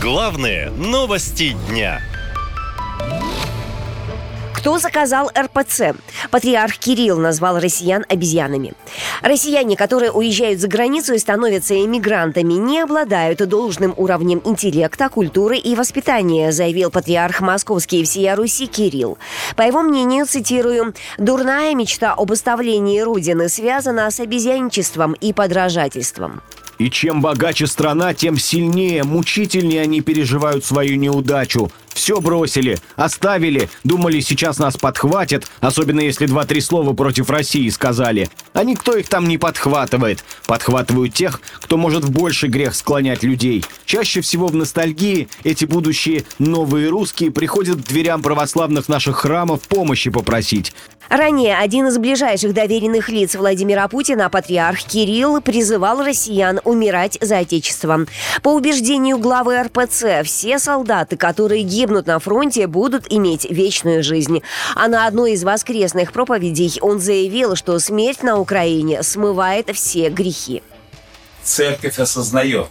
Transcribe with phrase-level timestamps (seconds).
[0.00, 2.00] Главные новости дня.
[4.54, 5.94] Кто заказал РПЦ?
[6.30, 8.72] Патриарх Кирилл назвал россиян обезьянами.
[9.20, 15.74] Россияне, которые уезжают за границу и становятся эмигрантами, не обладают должным уровнем интеллекта, культуры и
[15.74, 19.18] воспитания, заявил патриарх Московский всея Руси Кирилл.
[19.54, 26.40] По его мнению, цитирую, «дурная мечта об оставлении Родины связана с обезьянничеством и подражательством».
[26.80, 31.70] И чем богаче страна, тем сильнее, мучительнее они переживают свою неудачу.
[31.88, 38.30] Все бросили, оставили, думали, сейчас нас подхватят, особенно если два-три слова против России сказали.
[38.54, 40.24] А никто их там не подхватывает.
[40.46, 43.62] Подхватывают тех, кто может в больший грех склонять людей.
[43.84, 50.08] Чаще всего в ностальгии эти будущие новые русские приходят к дверям православных наших храмов помощи
[50.08, 50.72] попросить.
[51.10, 58.06] Ранее один из ближайших доверенных лиц Владимира Путина, патриарх Кирилл, призывал россиян умирать за Отечество.
[58.44, 64.42] По убеждению главы РПЦ, все солдаты, которые гибнут на фронте, будут иметь вечную жизнь.
[64.76, 70.62] А на одной из воскресных проповедей он заявил, что смерть на Украине смывает все грехи.
[71.42, 72.70] Церковь осознает,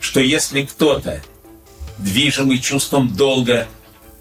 [0.00, 1.20] что если кто-то,
[1.98, 3.66] движимый чувством долга,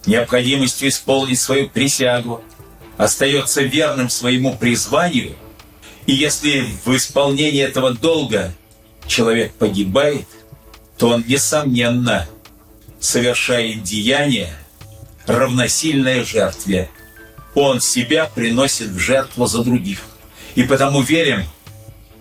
[0.06, 2.44] необходимостью исполнить свою присягу,
[2.98, 5.36] остается верным своему призванию,
[6.06, 8.54] и если в исполнении этого долга
[9.08, 10.28] человек погибает,
[10.98, 12.28] то он, несомненно,
[13.00, 14.54] совершает деяние,
[15.26, 16.90] равносильное жертве.
[17.54, 20.00] Он себя приносит в жертву за других.
[20.56, 21.44] И потому верим,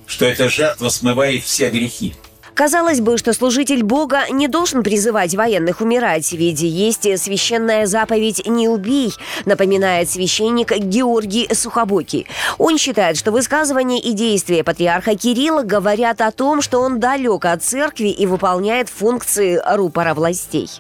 [0.06, 2.14] что эта жертва смывает все грехи.
[2.55, 8.69] Казалось бы, что служитель Бога не должен призывать военных умирать, ведь есть священная заповедь «Не
[8.69, 9.13] убей»,
[9.45, 12.27] напоминает священник Георгий Сухобокий.
[12.59, 17.65] Он считает, что высказывания и действия патриарха Кирилла говорят о том, что он далек от
[17.65, 20.71] церкви и выполняет функции рупора властей.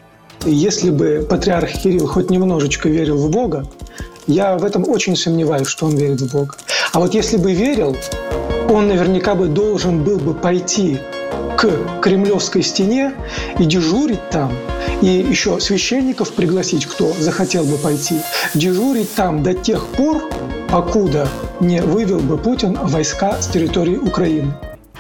[0.44, 3.66] Если бы патриарх Кирилл хоть немножечко верил в Бога,
[4.28, 6.54] я в этом очень сомневаюсь, что он верит в Бога.
[6.92, 7.96] А вот если бы верил,
[8.70, 11.00] он наверняка бы должен был бы пойти
[11.70, 13.12] к Кремлевской стене
[13.58, 14.52] и дежурить там,
[15.02, 18.20] и еще священников пригласить, кто захотел бы пойти,
[18.54, 20.22] дежурить там до тех пор,
[20.70, 21.28] покуда
[21.60, 24.52] не вывел бы Путин войска с территории Украины.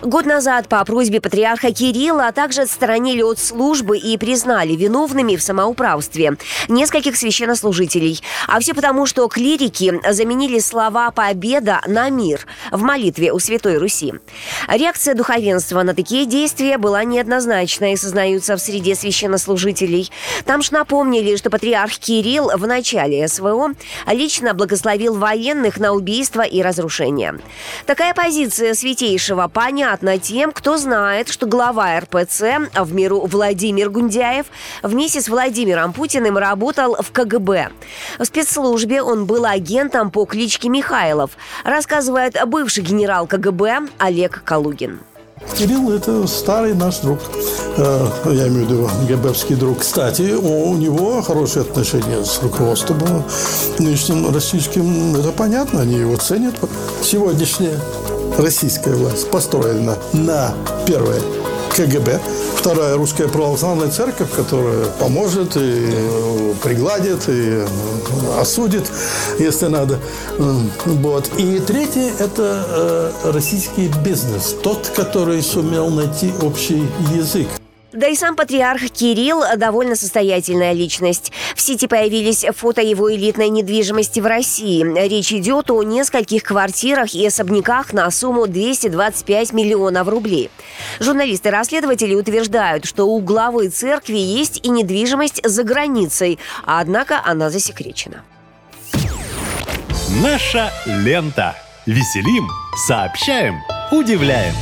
[0.02, 5.42] Год назад по просьбе патриарха Кирилла, а также отстранили от службы и признали виновными в
[5.42, 6.36] самоуправстве
[6.68, 8.20] нескольких священнослужителей.
[8.48, 14.14] А все потому, что клирики заменили слова «победа» на «мир» в молитве у Святой Руси.
[14.68, 20.10] Реакция духовенства на такие действия была неоднозначной, сознаются в среде священнослужителей.
[20.44, 23.70] Там ж напомнили, что патриарх Кирилл в начале СВО
[24.08, 27.38] лично благословил военных на убийство и разрушение.
[27.86, 34.46] Такая позиция святейшего понятна понятно тем, кто знает, что глава РПЦ в миру Владимир Гундяев
[34.82, 37.68] вместе с Владимиром Путиным работал в КГБ.
[38.18, 41.32] В спецслужбе он был агентом по кличке Михайлов,
[41.64, 45.00] рассказывает бывший генерал КГБ Олег Калугин.
[45.58, 47.18] Кирилл– это старый наш друг.
[47.76, 49.80] Э, я имею в виду ГБовский друг.
[49.80, 52.98] Кстати, у него хорошие отношения с руководством
[53.78, 55.14] нынешним российским.
[55.16, 56.54] Это понятно, они его ценят.
[57.02, 57.78] Сегодняшняя
[58.38, 60.54] российская власть построена на
[60.86, 61.20] первое
[61.76, 62.20] КГБ,
[62.56, 67.64] вторая русская православная церковь, которая поможет и пригладит, и
[68.38, 68.84] осудит,
[69.38, 69.98] если надо.
[70.38, 71.30] Вот.
[71.36, 77.48] И третье– это э, российский бизнес, тот, который сумел найти общий язык.
[77.94, 81.30] Да и сам патриарх Кирилл довольно состоятельная личность.
[81.54, 84.82] В сети появились фото его элитной недвижимости в России.
[85.08, 90.50] Речь идет о нескольких квартирах и особняках на сумму 225 миллионов рублей.
[90.98, 98.24] Журналисты-расследователи утверждают, что у главы церкви есть и недвижимость за границей, однако она засекречена.
[100.20, 101.54] Наша лента.
[101.86, 102.48] Веселим,
[102.88, 103.60] сообщаем,
[103.92, 104.54] удивляем.